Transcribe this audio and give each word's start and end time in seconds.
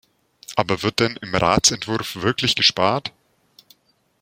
Aber 0.55 0.81
wird 0.81 0.99
denn 0.99 1.15
im 1.21 1.35
Ratsentwurf 1.35 2.15
wirklich 2.15 2.55
gespart? 2.55 3.13